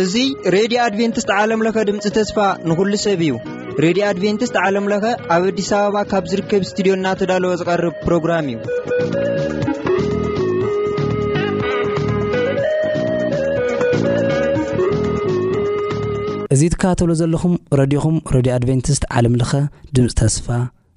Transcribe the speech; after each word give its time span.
እዙ 0.00 0.20
ሬድዮ 0.54 0.78
ኣድቨንትስት 0.88 1.30
ዓለምለኸ 1.38 1.76
ድምፂ 1.88 2.06
ተስፋ 2.16 2.36
ንኹሉ 2.68 2.92
ሰብ 3.04 3.20
እዩ 3.26 3.32
ሬድዮ 3.84 4.02
ኣድቨንትስት 4.10 4.56
ዓለምለኸ 4.64 5.04
ኣብ 5.36 5.42
ኣዲስ 5.50 5.70
ኣበባ 5.78 5.96
ካብ 6.10 6.24
ዝርከብ 6.32 6.62
እስትድዮ 6.66 6.92
እናተዳለወ 6.98 7.52
ዝቐርብ 7.62 7.94
ፕሮግራም 8.06 8.46
እዩ 8.52 8.58
እዙ 16.54 16.62
ትካተሎ 16.74 17.10
ዘለኹም 17.22 17.54
ረድኹም 17.80 18.16
ረድዮ 18.36 18.54
ኣድቨንትስት 18.58 19.04
ዓለምለኸ 19.18 19.52
ድምፂ 19.96 20.08
ተስፋ 20.20 20.46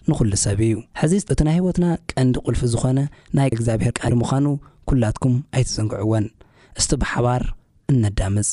ንኹሉ 0.09 0.31
ሰብ 0.45 0.59
እዩ 0.65 0.73
ሕዚ 1.01 1.13
እቲ 1.33 1.39
ናይ 1.47 1.55
ህይወትና 1.57 1.85
ቀንዲ 2.11 2.35
ቁልፊ 2.45 2.61
ዝኾነ 2.73 2.99
ናይ 3.37 3.47
እግዚኣብሔር 3.53 3.93
ቀንዲ 3.99 4.15
ምዃኑ 4.21 4.45
ኲላትኩም 4.89 5.33
ኣይትዘንግዕዎን 5.55 6.25
እስቲ 6.79 6.91
ብሓባር 7.03 7.43
እነዳምፅ 7.93 8.49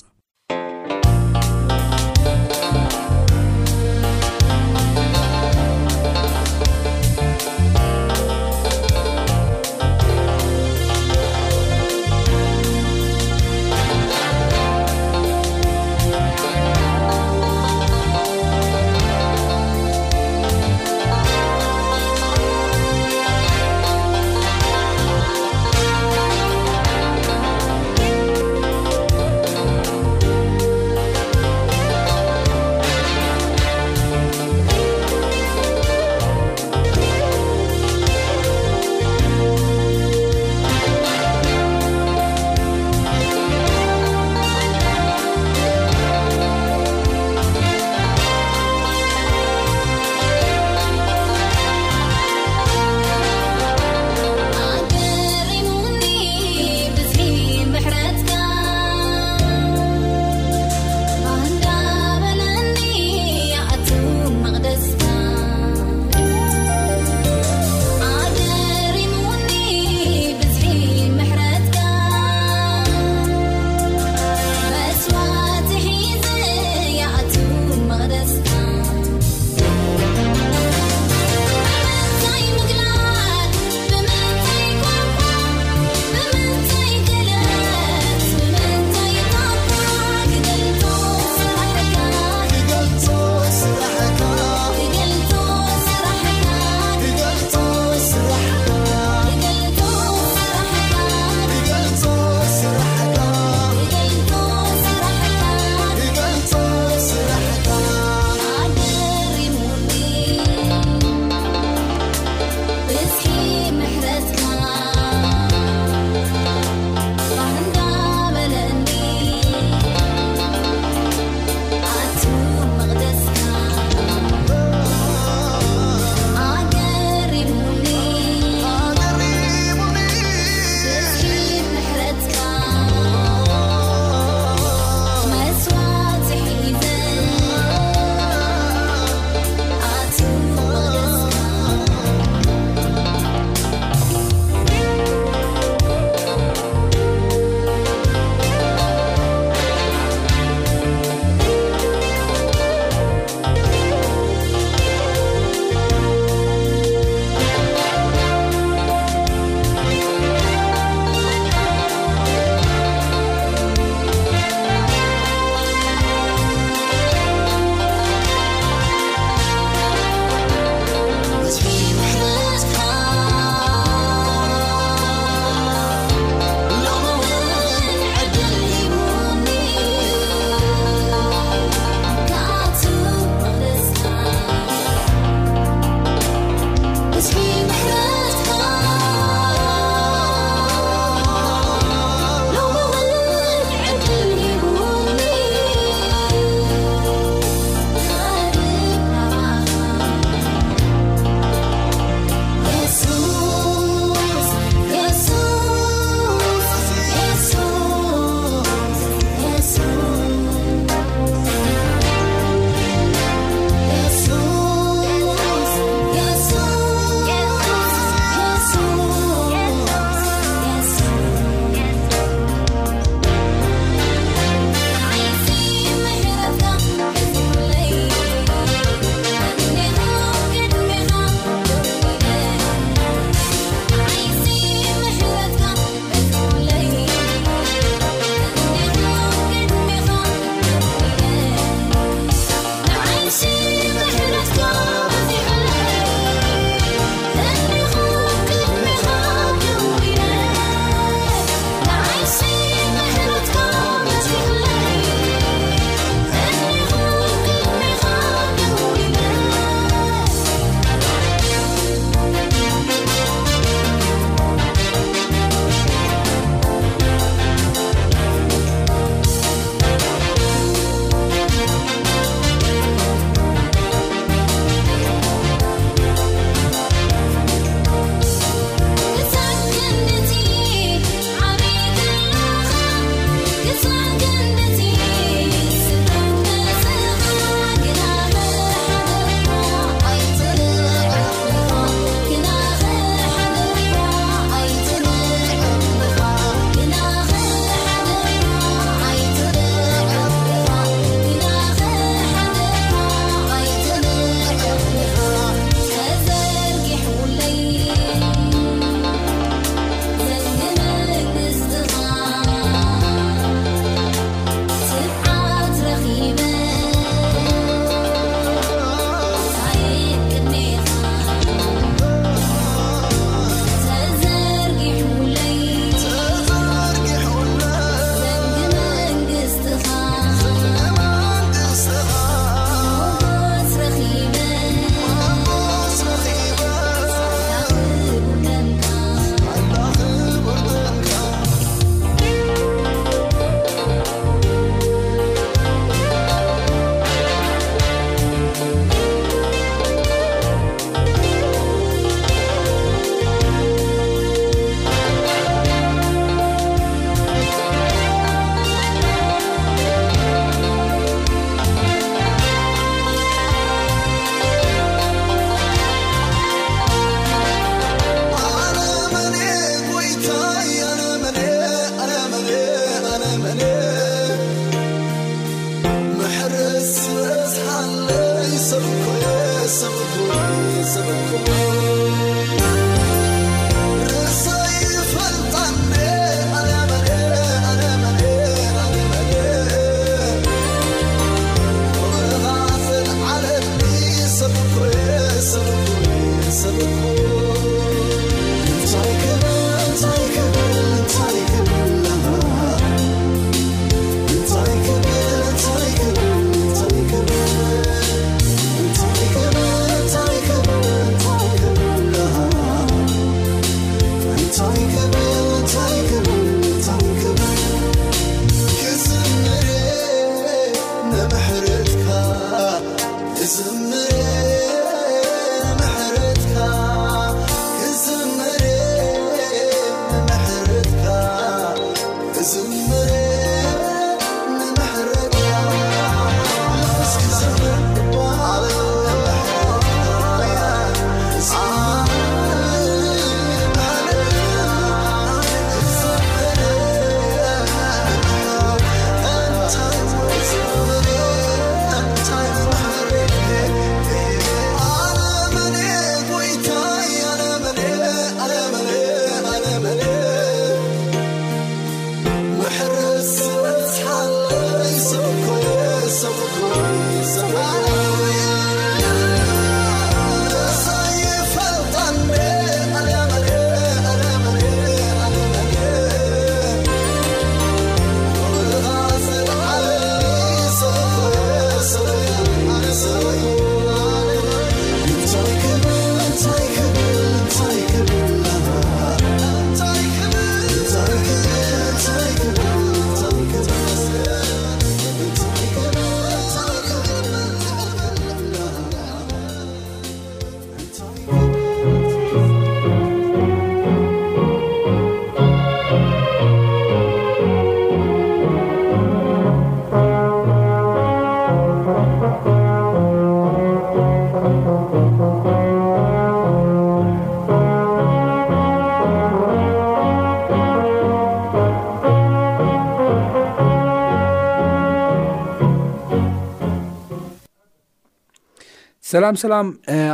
ሰላም 529.12 529.36
ሰላም 529.40 529.66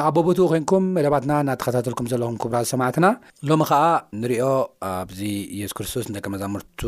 ኣቦቦትኡ 0.06 0.44
ኮንኩም 0.52 0.84
መለባትና 0.96 1.32
እናተከታተልኩም 1.42 2.06
ዘለኹም 2.12 2.36
ክቡራ 2.42 2.56
ሰማዕትና 2.70 3.06
ሎሚ 3.48 3.62
ከዓ 3.68 3.82
ንሪኦ 4.22 4.44
ኣብዚ 4.88 5.20
የሱ 5.58 5.72
ክርስቶስ 5.78 6.06
ንደቂ 6.12 6.24
መዛምርቱ 6.34 6.80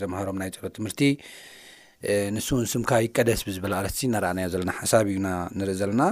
ዘምሃሮም 0.00 0.38
ናይ 0.42 0.50
ፀሎ 0.58 0.68
ትምህርቲ 0.76 1.00
ንሱ 2.34 2.48
እውን 2.56 2.66
ስምካ 2.74 2.92
ይቀደስ 3.06 3.40
ብዝበል 3.48 3.74
ኣለስ 3.80 3.96
እናረኣናዮ 4.08 4.48
ዘለና 4.54 4.72
ሓሳብ 4.80 5.06
እዩና 5.12 5.30
ንርኢ 5.60 5.76
ዘለና 5.82 6.04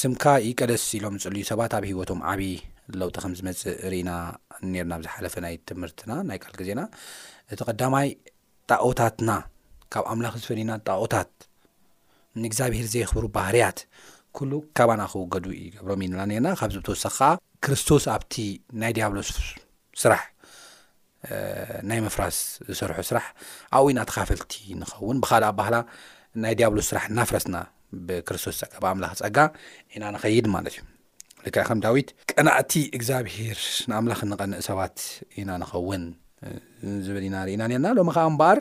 ስምካ 0.00 0.26
ይቀደስ 0.48 0.84
ኢሎም 0.98 1.16
ዝፅልዩ 1.24 1.44
ሰባት 1.50 1.74
ኣብ 1.78 1.86
ሂወቶም 1.90 2.20
ዓብይ 2.32 2.54
ለውቲ 3.00 3.16
ከም 3.24 3.34
ዝመፅእ 3.40 3.74
ርኢና 3.94 4.10
ኔርና 4.74 4.92
ብ 5.00 5.04
ዝሓለፈ 5.06 5.36
ናይ 5.46 5.56
ትምህርቲና 5.70 6.12
ናይ 6.30 6.40
ካል 6.44 6.54
ግዜና 6.62 6.82
እቲ 7.54 7.60
ቐዳማይ 7.70 8.10
ጣኦታትና 8.72 9.30
ካብ 9.94 10.04
ኣምላኽ 10.12 10.36
ዝፈሊና 10.44 10.70
ጣቅታት 10.90 11.32
ንእግዚኣብሄር 12.44 12.86
ዘይኽብሩ 12.94 13.26
ባህርያት 13.38 13.80
ኩሉ 14.38 14.52
ካባና 14.76 15.02
ክውገዱ 15.12 15.46
ይገብሮም 15.64 16.00
ኢንብና 16.06 16.22
ነርና 16.30 16.48
ካብዚ 16.60 16.74
ብተወሳኺ 16.80 17.16
ከዓ 17.20 17.28
ክርስቶስ 17.64 18.04
ኣብቲ 18.14 18.34
ናይ 18.80 18.92
ድያብሎ 18.96 19.18
ስራሕ 20.02 20.22
ናይ 21.90 21.98
ምፍራስ 22.06 22.36
ዝሰርሑ 22.70 22.98
ስራሕ 23.10 23.26
ኣብብይ 23.76 23.94
ናተኻፈልቲ 23.98 24.52
ንኸውን 24.80 25.16
ብካል 25.22 25.42
ኣብባህላ 25.50 25.76
ናይ 26.44 26.54
ዲያብሎ 26.58 26.78
ስራሕ 26.90 27.04
እናፍረስና 27.12 27.56
ብክርስቶስ 28.06 28.56
ፀጋ 28.62 28.74
ብኣምላኽ 28.84 29.12
ፀጋ 29.20 29.38
ኢና 29.94 30.04
ንኸይድ 30.14 30.46
ማለት 30.54 30.72
እዩ 30.78 30.82
ልካዓ 31.44 31.64
ከም 31.68 31.80
ዳዊት 31.86 32.08
ቀናእቲ 32.32 32.72
እግዚኣብሄር 32.96 33.58
ንኣምላኽ 33.90 34.20
ንቐንእ 34.30 34.62
ሰባት 34.68 34.96
ኢና 35.40 35.50
ንኸውን 35.62 36.04
ዝብል 37.04 37.24
ኢናርኢና 37.28 37.62
ነርና 37.72 37.88
ሎሚ 37.98 38.10
ከዓ 38.16 38.24
ምበኣር 38.34 38.58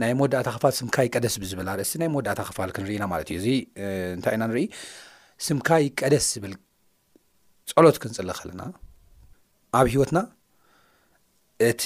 ናይ 0.00 0.12
መወዳእታ 0.18 0.48
ክፋል 0.56 0.72
ስምካይ 0.78 1.08
ቀደስ 1.14 1.34
ብዝብልርእ 1.42 1.90
ናይ 2.00 2.08
መወዳእታ 2.12 2.40
ክፋል 2.48 2.70
ክንርኢና 2.76 3.04
ማለት 3.12 3.28
እዩ 3.32 3.36
እዚ 3.40 3.48
እንታይ 4.16 4.34
ኢና 4.36 4.44
ንርኢ 4.50 4.62
ስምካይ 5.46 5.84
ቀደስ 6.00 6.26
ዝብል 6.34 6.54
ጸሎት 7.70 7.96
ክንፅሊ 8.02 8.30
ከለና 8.38 8.62
ኣብ 9.78 9.86
ሂወትና 9.94 10.18
እቲ 11.68 11.82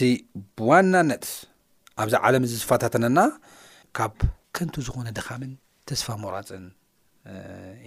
ብዋናነት 0.59 1.25
ኣብዛ 2.03 2.15
ዓለም 2.29 2.45
እዚ 2.47 2.53
ዝፋታተነና 2.63 3.21
ካብ 3.99 4.15
ከንቱ 4.57 4.75
ዝኾነ 4.87 5.09
ደኻምን 5.19 5.53
ተስፋ 5.89 6.07
መራፅን 6.23 6.65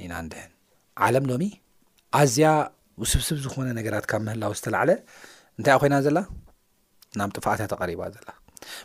ኢና 0.03 0.13
ንድህን 0.25 0.51
ዓለም 1.07 1.25
ሎሚ 1.31 1.43
ኣዝያ 2.19 2.49
ውስብስብ 3.03 3.37
ዝኾነ 3.45 3.67
ነገራት 3.79 4.05
ካብ 4.11 4.21
ምህላው 4.27 4.53
ዝተላዓለ 4.59 4.91
እንታይ 5.59 5.75
ኮይና 5.83 5.95
ዘላ 6.07 6.19
ናብ 7.19 7.29
ጥፋእትእ 7.37 7.69
ተቐሪባ 7.71 8.01
ዘላ 8.15 8.27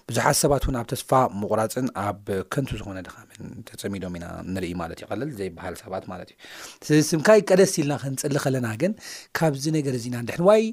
ብዙሓት 0.08 0.36
ሰባት 0.42 0.62
እውን 0.66 0.76
ኣብ 0.80 0.86
ተስፋ 0.92 1.10
ምቁራፅን 1.40 1.86
ኣብ 2.04 2.24
ከንቱ 2.52 2.70
ዝኾነ 2.80 2.98
ድኻመን 3.06 3.40
ተፀሚዶም 3.68 4.14
ኢና 4.18 4.26
ንርኢ 4.54 4.72
ማለት 4.82 4.98
ይቀልል 5.04 5.30
ዘይበሃል 5.40 5.76
ሰባት 5.82 6.04
ማለት 6.12 6.30
እዩ 6.32 6.38
ስዚ 6.86 7.00
ስምካይ 7.10 7.40
ቀደስ 7.50 7.72
ኢልና 7.80 7.94
ክንፅሊ 8.04 8.36
ከለና 8.44 8.68
ግን 8.82 8.94
ካብዚ 9.38 9.64
ነገር 9.78 9.94
እዚኢና 10.00 10.18
ድሕን 10.30 10.44
ዋይ 10.50 10.64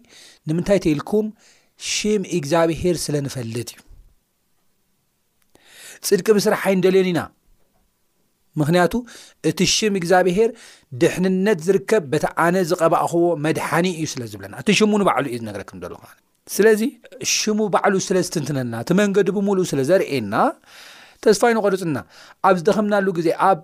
ንምንታይ 0.52 0.82
ተኢልኩም 0.86 1.28
ሽም 1.94 2.24
እግዚኣብሄር 2.40 2.96
ስለ 3.06 3.16
ንፈልጥ 3.28 3.70
እዩ 3.76 3.84
ፅድቂ 6.10 6.28
ብስራሓይ 6.38 6.74
ንደልዮን 6.80 7.10
ኢና 7.14 7.22
ምክንያቱ 8.60 8.94
እቲ 9.50 9.60
ሽም 9.74 9.94
እግዚኣብሄር 10.00 10.50
ድሕንነት 11.02 11.60
ዝርከብ 11.68 12.04
በቲ 12.14 12.26
ኣነ 12.46 12.56
ዝቐባእኸዎ 12.70 13.28
መድሓኒ 13.46 13.88
እዩ 14.00 14.08
ስለ 14.14 14.24
ዝብለና 14.34 14.56
እቲ 14.64 14.70
ሽሙውንባዕሉ 14.80 15.26
እዩ 15.34 15.38
ነገረክም 15.50 15.80
ዘለኹ 15.84 16.02
ስለዚ 16.56 16.82
ሽሙ 17.34 17.60
ባዕሉ 17.74 17.96
ስለ 18.08 18.18
ዝትንትነና 18.28 18.74
እቲ 18.84 18.92
መንገዲ 19.00 19.28
ብምሉእ 19.38 19.66
ስለ 19.72 19.80
ዘርእና 19.90 20.36
ተስፋ 21.24 21.42
ዩንቐርፅና 21.52 21.98
ኣብ 22.48 22.56
ዝደኸምናሉ 22.60 23.08
ግዜ 23.18 23.28
ኣብ 23.50 23.60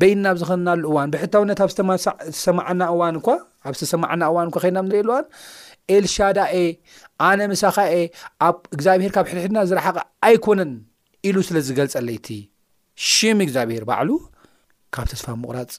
በይና 0.00 0.24
ብዝኸምናሉ 0.36 0.82
እዋን 0.90 1.12
ብሕታውነት 1.14 1.60
ብ 1.88 1.92
ዝሰማዓና 2.34 2.82
እዋን 2.94 3.16
እኳ 3.20 3.28
ኣብ 3.66 3.74
ዝተሰማዓና 3.78 4.22
እዋን 4.32 4.48
እ 4.50 4.54
ከድና 4.56 4.78
ንሪኤየ 4.88 5.02
ኣሉእዋን 5.04 5.24
ኤልሻዳኤ 5.96 6.54
ኣነ 7.28 7.40
ምሳኻኤ 7.52 7.94
ኣብ 8.48 8.56
እግዚኣብሄር 8.76 9.12
ካብ 9.16 9.26
ሕድሕድና 9.30 9.58
ዝረሓቐ 9.70 9.98
ኣይኮነን 10.28 10.72
ኢሉ 11.28 11.36
ስለ 11.48 11.56
ዝገልፀለይቲ 11.68 12.28
ሽም 13.12 13.40
እግዚኣብሄር 13.46 13.84
ባዕሉ 13.90 14.10
ካብ 14.94 15.06
ተስፋ 15.12 15.26
ምቑራፅ 15.42 15.72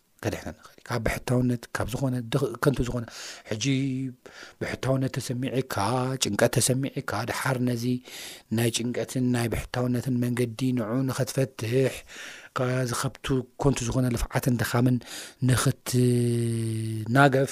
ካብ 0.87 0.99
ብሕታውነት 1.05 1.63
ካብ 1.75 1.87
ዝኾነ 1.93 2.15
ደከንቱ 2.33 2.79
ዝኾነ 2.87 3.03
ሕጂ 3.49 3.65
ብሕታውነት 4.61 5.11
ተሰሚዒካ 5.17 5.75
ጭንቀት 6.23 6.51
ተሰሚዒካ 6.57 7.11
ድሓር 7.29 7.57
ነዚ 7.67 7.83
ናይ 8.57 8.69
ጭንቀትን 8.77 9.25
ናይ 9.35 9.47
ብሕታውነትን 9.53 10.15
መንገዲ 10.23 10.59
ንዑ 10.77 10.89
ንኸትፈትሕ 11.09 11.93
ዚ 12.89 12.91
ኸብቲ 13.01 13.25
ኮንቱ 13.63 13.77
ዝኾነ 13.87 14.05
ልፍዓትን 14.15 14.55
ድኻምን 14.61 14.97
ንኽትናገፍ 15.49 17.51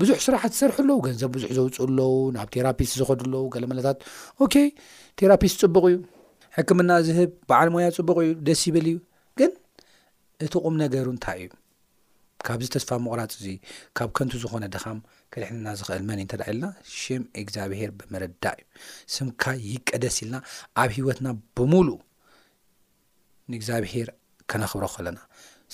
ብዙሕ 0.00 0.16
ስራሓት 0.26 0.52
ዝሰርሐ 0.56 0.76
ለው 0.90 0.98
ገንዘብ 1.06 1.30
ብዙሕ 1.36 1.48
ዘውፅእ 1.58 1.78
ኣለው 1.86 2.12
ናብ 2.36 2.48
ቴራፒስ 2.54 2.90
ዝኸዱለው 3.00 3.44
ገለ 3.54 3.64
መለታት 3.72 3.98
ኬይ 4.54 4.68
ቴራፒስ 5.20 5.52
ፅቡቕ 5.62 5.84
እዩ 5.92 5.98
ሕክምና 6.58 6.90
ዝህብ 7.08 7.30
በዓል 7.50 7.68
ሞያ 7.76 7.88
ፅቡቕ 7.98 8.16
እዩ 8.26 8.32
ደስ 8.48 8.62
ይብል 8.68 8.86
እዩ 8.92 8.96
ግን 9.40 9.52
እትቑም 10.44 10.74
ነገሩ 10.84 11.06
እንታይ 11.14 11.38
እዩ 11.46 11.50
ካብዚ 12.46 12.66
ተስፋ 12.74 12.90
ምቁራፅ 13.04 13.32
እዙ 13.38 13.46
ካብ 13.98 14.10
ከንቲ 14.16 14.34
ዝኾነ 14.42 14.64
ደኻም 14.74 14.98
ክድሕንና 15.32 15.66
ዝኽእል 15.78 16.04
መን 16.08 16.20
እንተደ 16.24 16.42
ኢልና 16.50 16.66
ሽም 17.00 17.22
እግዚኣብሄር 17.42 17.90
ብመረዳእ 17.98 18.58
እዩ 18.62 18.64
ስምካ 19.16 19.42
ይቀደስ 19.70 20.16
ኢልና 20.24 20.36
ኣብ 20.82 20.90
ሂወትና 20.96 21.28
ብምሉእ 21.58 22.00
ንእግዚኣብሄር 23.52 24.08
ከነኽብሮ 24.52 24.86
ኸለና 24.94 25.18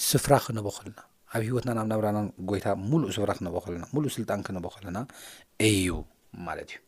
ስፍራ 0.08 0.34
ክነቦ 0.46 0.66
ኸለና 0.78 0.98
ኣብ 1.34 1.42
ሂወትና 1.48 1.70
ናብ 1.78 1.88
ነብራና 1.92 2.18
ጎይታ 2.50 2.66
ሙሉእ 2.90 3.12
ስፍራ 3.16 3.30
ክነበ 3.38 3.56
ኸለና 3.66 3.84
ሙሉእ 3.94 4.10
ስልጣን 4.16 4.40
ክነቦ 4.48 4.66
ከለና 4.76 4.98
እዩ 5.68 5.90
ማለት 6.48 6.70
እዩ 6.74 6.80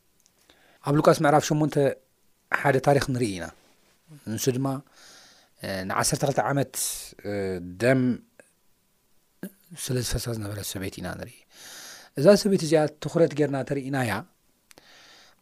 ኣብ 0.89 0.95
ሉቃስ 0.99 1.19
ምዕራፍ 1.25 1.45
ሸንተ 1.51 1.77
ሓደ 2.61 2.77
ታሪክ 2.89 3.05
ንርኢ 3.15 3.31
ኢና 3.37 3.47
እንስ 4.33 4.45
ድማ 4.57 4.67
ንዓርተ2ልተ 5.89 6.39
ዓመት 6.51 6.75
ደም 7.83 8.03
ስለ 9.85 9.97
ዝፈሳ 10.07 10.25
ዝነበረ 10.37 10.61
ሰቤት 10.73 10.95
ኢና 10.99 11.09
ንርኢ 11.21 11.35
እዛ 12.19 12.27
ሰበት 12.43 12.63
እዚኣ 12.67 12.83
ትኩረት 13.05 13.33
ጌርና 13.39 13.57
ተርእና 13.69 13.97
ያ 14.11 14.15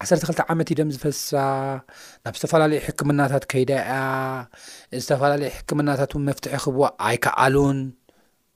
ዓሰርተ 0.05 0.23
2ልተ 0.29 0.41
ዓመት 0.53 0.69
ኢደም 0.73 0.89
ዝፈሳ 0.95 1.31
ናብ 2.25 2.35
ዝተፈላለየ 2.39 2.81
ሕክምናታት 2.87 3.45
ከይዳያ 3.53 3.93
ዝተፈላለየ 5.03 5.51
ሕክምናታት 5.59 6.13
መፍትሒ 6.29 6.53
ክህብዋ 6.63 6.85
ኣይከኣሉን 7.11 7.79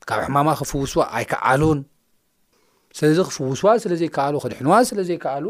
ካብ 0.08 0.18
ኣሕማማ 0.24 0.48
ክፍውስዋ 0.60 1.02
ኣይከኣሉን 1.18 1.80
ስለዚ 2.98 3.18
ክፍውስዋ 3.30 3.66
ስለ 3.84 3.92
ዘይከኣሉ 4.02 4.34
ክድሕንዋ 4.44 4.72
ስለ 4.90 4.98
ዘይከኣሉ 5.10 5.46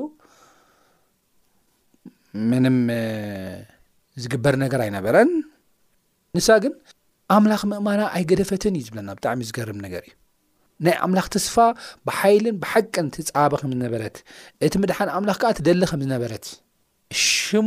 መንም 2.50 2.78
ዝግበር 4.22 4.54
ነገር 4.64 4.80
ኣይነበረን 4.86 5.30
ንሳ 6.36 6.48
ግን 6.64 6.72
ኣምላኽ 7.34 7.62
ምእማና 7.70 8.00
ኣይ 8.16 8.22
ገደፈትን 8.30 8.74
እዩ 8.78 8.84
ዝብለና 8.86 9.10
ብጣዕሚ 9.16 9.40
እ 9.44 9.48
ዝገርም 9.48 9.78
ነገር 9.86 10.02
እዩ 10.06 10.14
ናይ 10.86 10.94
ኣምላኽ 11.04 11.26
ተስፋ 11.34 11.56
ብሓይልን 12.08 12.56
ብሓቅን 12.62 13.08
ትፃበ 13.16 13.52
ከም 13.60 13.70
ዝነበረት 13.74 14.16
እቲ 14.66 14.72
ምድሓን 14.82 15.08
ኣምላኽ 15.16 15.36
ከዓ 15.42 15.50
ትደሊ 15.58 15.82
ከም 15.90 16.00
ዝነበረት 16.04 16.44
ሽሙ 17.24 17.66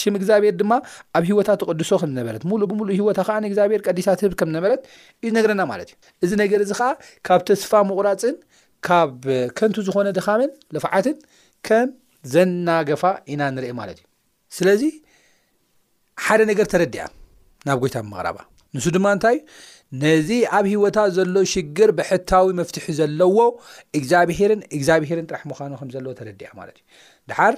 ሽም 0.00 0.14
እግዚኣብሔር 0.18 0.54
ድማ 0.60 0.72
ኣብ 1.18 1.22
ሂወታት 1.30 1.58
ተቅድሶ 1.62 1.90
ከም 2.02 2.10
ዝነበረት 2.14 2.42
ሙሉእ 2.50 2.68
ብሙሉእ 2.72 2.96
ሂወታ 3.00 3.20
ከዓ 3.28 3.36
እግዚኣብሔር 3.50 3.80
ቀዲሳ 3.88 4.06
ትህብ 4.20 4.34
ከም 4.40 4.48
ዝነበረት 4.52 4.82
እዩ 5.22 5.26
ዝነግረና 5.30 5.62
ማለት 5.72 5.88
እዩ 5.92 6.26
እዚ 6.26 6.32
ነገር 6.42 6.60
እዚ 6.66 6.72
ከዓ 6.80 6.88
ካብ 7.28 7.40
ተስፋ 7.50 7.72
ምቑራፅን 7.90 8.36
ካብ 8.88 9.16
ከንቲ 9.58 9.76
ዝኮነ 9.88 10.08
ድኻመን 10.18 10.52
ልፋዓትን 10.76 11.16
ከም 11.68 11.88
ዘናገፋ 12.34 13.02
ኢና 13.34 13.42
ንርኢ 13.56 13.72
ማለት 13.80 13.98
እዩ 14.02 14.06
ስለዚ 14.58 14.82
ሓደ 16.26 16.40
ነገር 16.52 16.68
ተረዲያ 16.74 17.02
ናብ 17.68 17.78
ጎይታ 17.84 17.96
ብመቅረባ 18.06 18.38
ንሱ 18.76 18.84
ድማ 18.94 19.06
እንታይ 19.16 19.36
ዩ 19.36 19.40
ነዚ 20.02 20.28
ኣብ 20.56 20.64
ሂወታት 20.72 21.10
ዘሎ 21.16 21.34
ሽግር 21.52 21.90
ብሕታዊ 21.98 22.46
መፍትሒ 22.58 22.84
ዘለዎ 22.98 23.38
እግዚኣብሄርን 23.98 24.60
እግዚኣብሄርን 24.76 25.26
ጥራሕ 25.30 25.42
ምዃኑ 25.50 25.72
ከምዘለዎ 25.80 26.12
ተረዲያ 26.18 26.48
ማለት 26.58 26.76
እዩ 26.80 26.84
ድሓር 27.30 27.56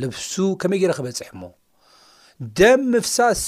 ልብሱ 0.00 0.32
ከመይ 0.62 0.80
ገረ 0.82 0.92
ክበፅሕ 0.98 1.30
ሞ 1.42 1.48
ደም 2.60 2.82
ምፍሳስ 2.94 3.42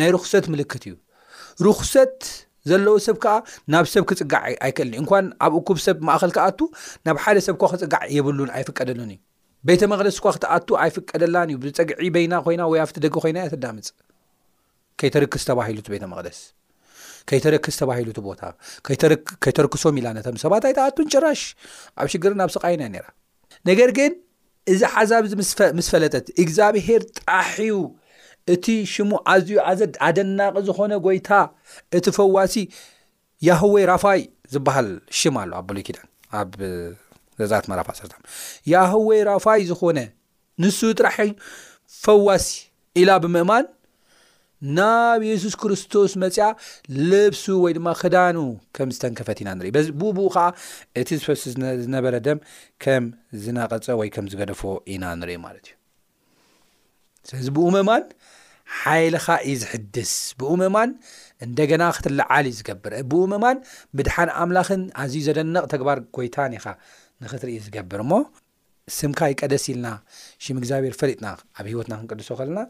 ናይ 0.00 0.08
ርክሰት 0.16 0.44
ምልክት 0.54 0.82
እዩ 0.90 0.96
ርክሰት 1.68 2.18
ዘለዎ 2.70 2.94
ሰብ 3.06 3.16
ከዓ 3.24 3.34
ናብ 3.72 3.84
ሰብ 3.94 4.02
ክፅጋዕ 4.08 4.42
ኣይክእልኒ 4.66 4.94
እንኳን 5.02 5.24
ኣብ 5.46 5.54
እኩብ 5.60 5.78
ሰብ 5.86 5.96
ማእኸል 6.08 6.32
ክኣቱ 6.36 6.58
ናብ 7.06 7.16
ሓደ 7.24 7.36
ሰብኳ 7.48 7.62
ክፅጋዕ 7.72 8.02
የብሉን 8.16 8.50
ኣይፍቀደሉን 8.56 9.10
እዩ 9.14 9.18
ቤተ 9.68 9.80
መቅለስ 9.92 10.16
ኳ 10.24 10.32
ክትኣቱ 10.36 10.68
ኣይፍቀደላን 10.84 11.48
እዩ 11.52 11.56
ብፀግዒ 11.62 12.06
በይና 12.16 12.34
ኮይና 12.44 12.62
ወይ 12.72 12.80
ኣብቲ 12.84 12.98
ደገ 13.06 13.16
ኮይና 13.24 13.38
ያ 13.44 13.48
ተዳምፅእ 13.54 13.96
ከይተርክስ 15.00 15.44
ተባሂሉት 15.50 15.86
ቤተ 15.92 16.04
መቅደስ 16.12 16.38
ከይተረክስ 17.28 17.76
ተባሂሉቲ 17.80 18.18
ቦታ 18.28 18.42
ከይተርክሶም 19.44 19.96
ኢላ 20.00 20.06
ነተም 20.16 20.36
ሰባታይታኣቱን 20.44 21.06
ጭራሽ 21.14 21.42
ኣብ 22.00 22.06
ሽግርን 22.12 22.40
ኣብ 22.44 22.50
ስቃይና 22.56 22.82
ነራ 22.94 23.06
ነገር 23.70 23.90
ግን 23.98 24.12
እዚ 24.72 24.80
ሓዛብ 24.94 25.24
ዚ 25.30 25.34
ምስ 25.78 25.86
ፈለጠት 25.92 26.26
እግዚኣብሄር 26.42 27.02
ጣራሒዩ 27.18 27.74
እቲ 28.54 28.66
ሽሙ 28.94 29.10
ዓዝዩ 29.32 29.54
ዓዘድ 29.70 29.94
ኣደናቕ 30.06 30.54
ዝኾነ 30.68 30.92
ጎይታ 31.06 31.30
እቲ 31.98 32.06
ፈዋሲ 32.18 32.54
ያህወይ 33.48 33.84
ራፋይ 33.92 34.22
ዝበሃል 34.54 34.88
ሽም 35.18 35.36
ኣሎ 35.42 35.50
ኣብ 35.58 35.66
በሎይ 35.68 35.84
ኪዳን 35.88 36.06
ኣብ 36.40 36.50
ዘዛት 37.42 37.66
መራፋሰርታ 37.72 38.14
ያህወይ 38.72 39.20
ራፋይ 39.30 39.62
ዝኾነ 39.70 39.98
ንሱ 40.62 40.80
ጥራሒ 41.00 41.28
ፈዋሲ 42.04 42.48
ኢላ 43.00 43.10
ብምእማን 43.24 43.66
ናብ 44.78 45.20
የሱስ 45.28 45.54
ክርስቶስ 45.60 46.12
መፅኣ 46.22 46.48
ልብሱ 47.10 47.44
ወይ 47.64 47.72
ድማ 47.76 47.88
ክዳኑ 48.00 48.36
ከም 48.76 48.88
ዝተንከፈት 48.96 49.38
ኢና 49.42 49.50
ንርኢ 49.58 49.68
በዚ 49.76 49.86
ብኡብኡ 50.00 50.26
ከዓ 50.34 50.44
እቲ 51.00 51.08
ዝፈስ 51.20 51.42
ዝነበረ 51.84 52.14
ደም 52.26 52.38
ከም 52.84 53.04
ዝነቐፀ 53.44 53.86
ወይ 54.00 54.10
ከም 54.16 54.26
ዝገደፎ 54.32 54.62
ኢና 54.94 55.04
ንሪኢ 55.20 55.38
ማለት 55.46 55.66
እዩ 55.68 57.28
ስለዚ 57.30 57.48
ብኡመማን 57.58 58.04
ሓይልኻ 58.82 59.26
እዩ 59.46 59.54
ዝሕድስ 59.62 60.12
ብኡመማን 60.40 60.90
እንደገና 61.46 61.82
ክትለዓልዩ 61.96 62.52
ዝገብር 62.60 62.92
ብኡምማን 63.12 63.58
ምድሓን 63.98 64.30
ኣምላኽን 64.42 64.82
ኣዝዩ 65.04 65.22
ዘደነቕ 65.28 65.64
ተግባር 65.74 66.00
ጎይታኒ 66.18 66.52
ኢኻ 66.60 66.66
ንኽትርኢ 67.24 67.56
ዝገብር 67.66 68.02
ሞ 68.12 68.22
ስምካ 68.98 69.20
ይቀደስ 69.32 69.64
ኢልና 69.72 69.88
ሽም 70.44 70.56
እግዚኣብሔር 70.60 70.94
ፈሪጥና 71.00 71.26
ኣብ 71.58 71.66
ሂወትና 71.72 71.94
ክንቀድሶ 72.00 72.30
ከለና 72.40 72.60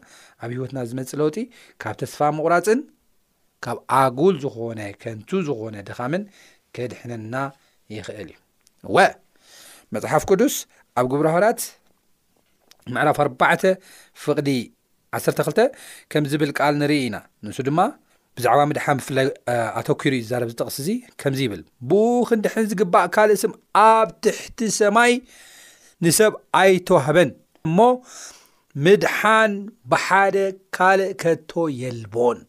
ኣብ 0.43 0.49
ሂይወትና 0.55 0.79
ዝመፅእ 0.89 1.17
ለውጢ 1.21 1.37
ካብ 1.83 1.95
ተስፋ 2.01 2.19
ምቑራፅን 2.37 2.81
ካብ 3.65 3.77
ኣጉል 3.99 4.35
ዝኾነ 4.43 4.79
ከንቱ 5.01 5.29
ዝኾነ 5.47 5.75
ድኻምን 5.89 6.23
ከድሕነና 6.77 7.35
ይኽእል 7.95 8.19
እዩ 8.33 8.37
ወ 8.97 9.07
መፅሓፍ 9.95 10.23
ቅዱስ 10.31 10.55
ኣብ 10.99 11.05
ጉቡርሃራት 11.13 11.61
መዕራፍ 12.93 13.17
ኣርባዕተ 13.25 13.63
ፍቕዲ 14.21 14.49
1ተ2ልተ 15.17 15.59
ከም 16.11 16.23
ዝብል 16.31 16.51
ቃል 16.57 16.73
ንርኢ 16.81 16.99
ኢና 17.07 17.17
ንሱ 17.45 17.57
ድማ 17.67 17.79
ብዛዕባ 18.37 18.59
ምድሓ 18.69 18.85
ብፍላይ 18.97 19.25
ኣተኪሩ 19.79 20.13
እዩ 20.17 20.25
ዛረብ 20.29 20.49
ዝጠቕስ 20.51 20.75
እዙ 20.81 20.89
ከምዚ 21.21 21.39
ይብል 21.45 21.61
ብኡ 21.89 22.03
ክንድሕን 22.29 22.67
ዝግባእ 22.71 23.07
ካልእስም 23.15 23.53
ኣብ 23.91 24.07
ትሕቲ 24.25 24.59
ሰማይ 24.77 25.11
ንሰብ 26.05 26.33
ኣይተዋህበን 26.59 27.29
እሞ 27.67 27.79
ምድሓን 28.85 29.53
ብሓደ 29.91 30.37
ካልእ 30.75 31.11
ከቶ 31.21 31.51
የልቦን 31.81 32.39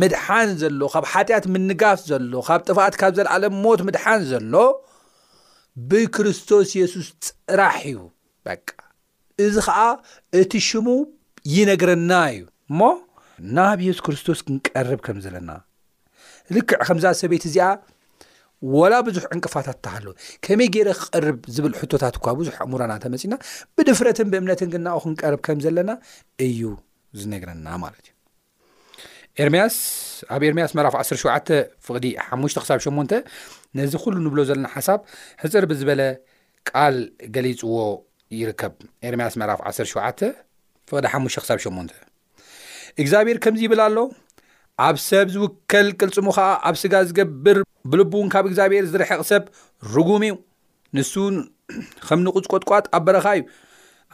ምድሓን 0.00 0.48
ዘሎ 0.60 0.80
ካብ 0.94 1.04
ሓጢኣት 1.12 1.44
ምንጋፍ 1.54 1.98
ዘሎ 2.10 2.32
ካብ 2.46 2.60
ጥፋዕት 2.68 2.94
ካብ 3.00 3.12
ዘለዓለም 3.18 3.54
ሞት 3.64 3.80
ምድሓን 3.86 4.20
ዘሎ 4.30 4.54
ብክርስቶስ 5.90 6.68
የሱስ 6.80 7.08
ፅራሕ 7.26 7.76
እዩ 7.90 7.98
በቃ 8.48 8.68
እዚ 9.44 9.54
ኸዓ 9.66 9.82
እቲ 10.40 10.52
ሽሙ 10.68 10.86
ይነግረና 11.54 12.12
እዩ 12.34 12.42
እሞ 12.72 12.80
ናብ 13.56 13.78
ኢየሱስ 13.84 14.02
ክርስቶስ 14.08 14.40
ክንቀርብ 14.46 15.00
ከም 15.06 15.18
ዘለና 15.26 15.50
ልክዕ 16.56 16.80
ከምዛ 16.88 17.04
ሰበይት 17.20 17.44
እዚኣ 17.50 17.68
ወላ 18.76 18.94
ብዙሕ 19.06 19.24
ዕንቅፋታት 19.34 19.76
እተሃለ 19.80 20.06
ከመይ 20.44 20.68
ገይረ 20.74 20.88
ክቐርብ 21.00 21.36
ዝብል 21.54 21.74
ሕቶታት 21.80 22.14
እኳ 22.18 22.26
ብዙሕ 22.40 22.56
እሙራና 22.64 22.92
ተመጺና 23.04 23.34
ብድፍረትን 23.76 24.28
ብእምነትን 24.32 24.68
ግናቁ 24.74 24.98
ክንቀርብ 25.04 25.40
ከም 25.46 25.58
ዘለና 25.64 25.90
እዩ 26.46 26.60
ዝነግረና 27.20 27.66
ማለት 27.84 28.04
እዩ 28.10 28.14
ኤርሜያስ 29.42 29.76
ኣብ 30.36 30.42
ኤርምያስ 30.48 30.72
መራፍ 30.78 30.94
17 31.04 31.52
ፍቕዲ 31.86 32.06
ሓሙሽተ 32.26 32.58
ክሳብ 32.64 32.80
ሸን 32.86 33.08
ነዚ 33.78 33.92
ኩሉ 34.02 34.14
ንብሎ 34.26 34.40
ዘለና 34.50 34.66
ሓሳብ 34.74 35.00
ሕፅር 35.42 35.64
ብዝበለ 35.72 36.02
ቃል 36.70 36.96
ገሊፅዎ 37.36 37.76
ይርከብ 38.40 38.74
ኤርምያስ 39.10 39.36
መራፍ 39.42 39.62
1ሸ 39.72 39.90
ፍቕዲ 40.90 41.06
ሓሙሽተ 41.14 41.40
ክሳብ 41.44 41.58
8ን 41.68 41.90
እግዚኣብሔር 43.02 43.38
ከምዚ 43.46 43.62
ይብል 43.66 43.80
ኣሎ 43.88 43.96
ኣብ 44.88 44.96
ሰብ 45.08 45.26
ዝውከል 45.34 45.88
ቅልጽሙ 46.00 46.26
ኸዓ 46.36 46.48
ኣብ 46.68 46.76
ስጋ 46.82 46.94
ዝገብር 47.08 47.58
ብልቡእውን 47.90 48.28
ካብ 48.32 48.44
እግዚኣብሔር 48.50 48.84
ዝርሐቕ 48.92 49.20
ሰብ 49.32 49.42
ርጉም 49.94 50.22
እዩ 50.28 50.36
ንሱ 50.98 51.12
ከም 52.06 52.20
ንቕፅ 52.26 52.46
ቈጥቋት 52.52 52.84
ኣብ 52.96 53.02
በረኻ 53.06 53.26
እዩ 53.38 53.42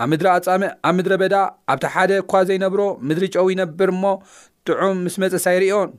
ኣብ 0.03 0.09
ምድሪ 0.13 0.27
ኣጻም 0.37 0.63
ኣብ 0.87 0.93
ምድሪ 0.99 1.15
በዳ 1.23 1.35
ኣብታ 1.73 1.85
ሓደ 1.95 2.11
እኳ 2.23 2.33
ዘይነብሮ 2.49 2.81
ምድሪ 3.09 3.27
ጨው 3.35 3.47
ይነብር 3.53 3.91
እሞ 3.95 4.03
ጥዑም 4.67 4.97
ምስ 5.05 5.15
መፀሳይርኦን 5.23 5.91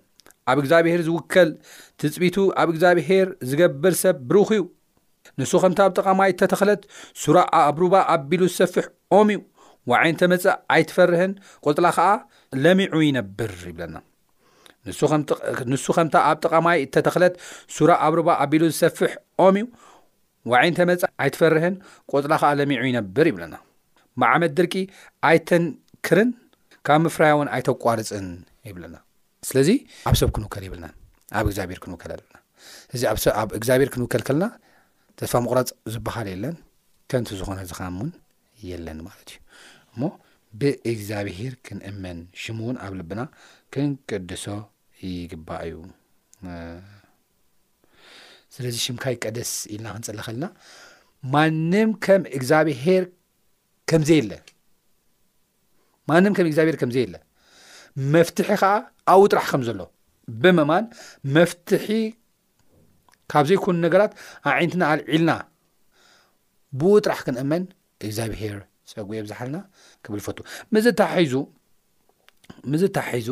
ኣብ 0.51 0.57
እግዚኣብሔር 0.61 1.01
ዝውከል 1.07 1.49
ትፅቢቱ 2.01 2.37
ኣብ 2.61 2.69
እግዚኣብሔር 2.73 3.27
ዝገብር 3.51 3.95
ሰብ 4.03 4.17
ብሩኽ 4.31 4.51
ዩ 4.59 4.63
ንሱ 5.41 5.51
ከምታብ 5.63 5.91
ጥቓማይ 5.99 6.31
እተተክለት 6.33 6.83
ሱራ 7.23 7.37
ኣብሩባ 7.69 7.95
ኣቢሉ 8.15 8.41
ዝሰፊኦም 8.53 9.31
እዩ 9.35 9.41
ወዓይነተ 9.91 10.21
መፀእ 10.33 10.53
ኣይትፈርህን 10.75 11.33
ቆፅላ 11.65 11.87
ከዓ 11.97 12.07
ለሚዑ 12.65 12.95
ይነብር 13.07 13.53
ይብለና 13.71 13.95
ንሱ 15.71 15.83
ከምታ 15.97 16.15
ኣብ 16.31 16.37
ጠቓማይ 16.43 16.77
እተተክለት 16.85 17.33
ሱራ 17.75 17.89
ኣብ 18.05 18.13
ርባ 18.19 18.29
ኣቢሉ 18.43 18.61
ዝሰፍሕ 18.73 19.11
ኦም 19.45 19.55
ዋዒይ 20.51 20.67
እንተመፃ 20.71 21.01
ኣይትፈርህን 21.23 21.75
ቆፅላ 22.11 22.33
ከዓ 22.41 22.51
ለሚዑ 22.59 22.81
ይነብር 22.89 23.25
ይብለና 23.31 23.55
መዓመድ 24.21 24.51
ድርቂ 24.59 24.73
ኣይተንክርን 25.29 26.29
ካብ 26.87 27.01
ምፍራያ 27.05 27.31
እውን 27.37 27.49
ኣይተቋርፅን 27.55 28.27
ይብለና 28.69 28.95
ስለዚ 29.47 29.69
ኣብ 30.09 30.15
ሰብ 30.21 30.29
ክንውከል 30.35 30.63
ይብልና 30.67 30.87
ኣብ 31.39 31.45
እግዚኣብሄር 31.49 31.79
ክንውከል 31.85 32.11
ኣለና 32.15 32.35
ስለዚ 32.89 33.03
ኣብ 33.41 33.49
እግዚኣብሔር 33.57 33.91
ክንውከል 33.95 34.23
ከልና 34.29 34.45
ተስፋ 35.19 35.33
ምቑራፅ 35.43 35.69
ዝበሃል 35.95 36.27
የለን 36.33 36.55
ተንቲ 37.11 37.29
ዝኾነ 37.41 37.59
ዝኸውን 37.71 38.09
የለኒ 38.69 38.99
ማለት 39.09 39.29
እዩ 39.35 39.39
እሞ 39.95 40.01
ብእግዚኣብሄር 40.59 41.53
ክንእመን 41.65 42.19
ሽሙ 42.43 42.57
እውን 42.65 42.77
ኣብ 42.85 42.93
ልብና 42.99 43.21
ክንቅድሶ 43.73 44.45
ይግባ 45.05 45.49
እዩ 45.67 45.73
ስለዚ 48.55 48.75
ሽምካይ 48.85 49.15
ቀደስ 49.23 49.51
ኢልና 49.73 49.87
ክንጸለ 49.97 50.19
ኸልና 50.27 50.45
ማኒም 51.33 51.91
ከም 52.05 52.21
እግዚኣብሄር 52.37 53.03
ከምዘየለ 53.89 54.31
ማንም 56.09 56.33
ከም 56.37 56.47
እግዚኣብሔር 56.49 56.77
ከምዘየለ 56.81 57.15
መፍትሒ 58.13 58.49
ከዓ 58.61 58.71
ኣው 59.13 59.21
ጥራሕ 59.31 59.45
ከም 59.51 59.61
ዘሎ 59.67 59.81
ብምማን 60.43 60.85
መፍትሒ 61.35 61.85
ካብ 63.31 63.45
ዘይኮኑ 63.49 63.77
ነገራት 63.85 64.11
ኣብ 64.47 64.53
ዓይነትና 64.57 64.83
ኣልዒልና 64.93 65.31
ብውጥራሕ 66.79 67.19
ክንእመን 67.27 67.63
እግዚኣብሄር 68.07 68.55
ፀጉ 68.93 69.09
ኣብዛሓልና 69.21 69.57
ክብል 70.05 70.21
ፈጡ 70.27 70.37
ምዝሓሒዙ 70.73 71.33
ምዝ 72.71 72.81
ተሓሒዙ 72.97 73.29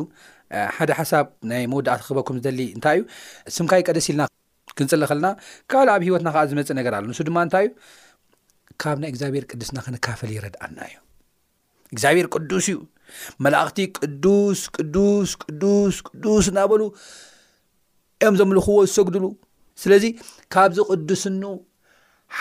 ሓደ 0.78 0.90
ሓሳብ 1.00 1.26
ናይ 1.52 1.64
መውድእት 1.72 2.02
ክኽበኩም 2.04 2.36
ዝደሊ 2.42 2.60
እንታይ 2.78 2.98
እዩ 3.00 3.06
ስምካይ 3.56 3.80
ይቀደስ 3.84 4.06
ኢልና 4.10 4.24
ክንፅሊ 4.78 5.02
ከልና 5.12 5.28
ካልእ 5.72 5.92
ኣብ 5.96 6.02
ሂወትና 6.08 6.30
ከዓ 6.36 6.44
ዝመፅእ 6.52 6.76
ነገር 6.80 6.94
ኣሎ 6.98 7.04
ንሱ 7.12 7.20
ድማ 7.28 7.38
እንታይ 7.48 7.66
እዩ 7.68 7.74
ካብ 8.82 8.98
ናይ 9.02 9.10
እግዚኣብሔር 9.14 9.46
ቅዱስና 9.52 9.78
ክንካፈል 9.86 10.30
ይረድኣና 10.36 10.78
እዩ 10.90 10.96
እግዚኣብሔር 11.94 12.28
ቅዱስ 12.36 12.66
እዩ 12.74 12.78
መላእኽቲ 13.46 13.80
ቅዱስ 14.00 14.60
ቅዱስ 14.78 15.30
ቅዱስ 15.44 15.96
ቅዱስ 16.10 16.46
እናበሉ 16.52 16.82
ዮም 18.26 18.36
ዘምልኽዎ 18.40 18.78
ዝሰግዱሉ 18.90 19.26
ስለዚ 19.84 20.06
ካብዚ 20.54 20.78
ቅዱስኑ 20.92 21.44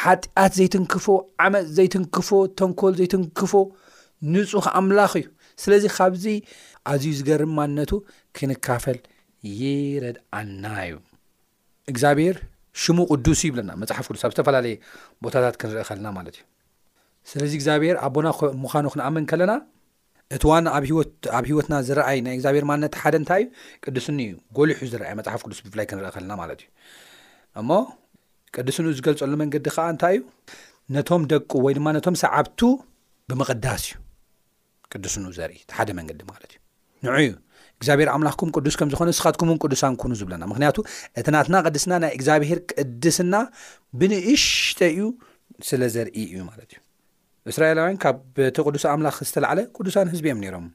ሓጢኣት 0.00 0.52
ዘይትንክፎ 0.58 1.06
ዓመፅ 1.44 1.64
ዘይትንክፎ 1.76 2.28
ተንኮል 2.58 2.92
ዘይትንክፎ 3.00 3.52
ንፁኽ 4.34 4.64
ኣምላኽ 4.78 5.12
እዩ 5.20 5.26
ስለዚ 5.62 5.84
ካብዚ 5.96 6.24
ኣዝዩ 6.92 7.12
ዝገርም 7.18 7.52
ማንነቱ 7.58 7.92
ክንካፈል 8.36 8.98
ይረድኣና 9.60 10.64
እዩ 10.86 10.96
እግዚኣብሄር 11.92 12.36
ሽሙ 12.82 12.98
ቅዱስ 13.12 13.40
ይብለና 13.46 13.70
መፅሓፍ 13.82 14.04
ቅዱስ 14.10 14.22
ኣብ 14.26 14.32
ዝተፈላለየ 14.34 14.76
ቦታታት 15.24 15.56
ክንርኢ 15.60 15.84
ከልና 15.88 16.06
ማለት 16.18 16.36
እዩ 16.38 16.44
ስለዚ 17.30 17.52
እግዚኣብሔር 17.58 17.96
ኣቦና 18.06 18.28
ምዃኑ 18.64 18.86
ክንኣምን 18.94 19.26
ከለና 19.32 19.52
እቲ 20.36 20.42
ዋን 20.50 20.66
ኣብ 20.76 20.84
ሂወትና 21.50 21.74
ዝረኣይ 21.88 22.18
ናይ 22.26 22.34
እግዚኣብሔር 22.38 22.64
ማንነት 22.70 22.94
ሓደ 23.02 23.14
እንታይ 23.22 23.42
እዩ 23.44 23.50
ቅዱስኒእዩ 23.86 24.32
ጎልሑ 24.58 24.80
ዝረኣዩ 24.92 25.14
መፅሓፍ 25.20 25.42
ቅዱስ 25.46 25.60
ብፍላይ 25.66 25.86
ክንርኢ 25.90 26.12
ከልና 26.16 26.32
ማለት 26.42 26.60
እዩ 26.64 26.68
እሞ 27.62 27.70
ቅዱስን 28.58 28.86
ዝገልፀሉ 28.98 29.32
መንገዲ 29.42 29.66
ከዓ 29.76 29.86
እንታይ 29.94 30.16
እዩ 30.18 30.22
ነቶም 30.94 31.22
ደቁ 31.32 31.50
ወይ 31.66 31.74
ድማ 31.78 31.88
ነቶም 31.98 32.16
ሰዓብቱ 32.24 32.60
ብምቕዳስ 33.30 33.84
እዩ 33.90 33.94
ቅዱስን 34.96 35.24
ዘርኢ 35.38 35.58
ሓደ 35.78 35.88
መንገዲ 35.98 36.20
ማለት 36.30 36.50
እዩ 36.54 37.06
ንዑ 37.06 37.16
እዩ 37.22 37.30
እግዚኣብሔር 37.78 38.08
ኣምላኽኩም 38.14 38.50
ቅዱስ 38.56 38.74
ከም 38.80 38.88
ዝኾነ 38.92 39.08
ንስኻትኩምእውን 39.12 39.60
ቅዱሳን 39.64 39.94
ኩኑ 40.02 40.12
ዝብለና 40.20 40.42
ምክንያቱ 40.52 40.76
እቲናትና 41.20 41.56
ቅድስና 41.66 41.92
ናይ 42.04 42.12
እግዚኣብሄር 42.18 42.58
ቅድስና 42.72 43.34
ብንእሽተ 44.00 44.78
እዩ 44.94 45.02
ስለ 45.68 45.82
ዘርኢ 45.94 46.16
እዩ 46.30 46.36
ማለት 46.50 46.70
እዩ 46.74 46.78
እስራኤላውያን 47.52 47.98
ካብ 48.04 48.18
ቲ 48.56 48.60
ቅዱሳ 48.66 48.84
ኣምላኽ 48.96 49.16
ዝተለዓለ 49.30 49.58
ቅዱሳን 49.78 50.10
ህዝቢእኦም 50.12 50.40
ነይሮም 50.44 50.66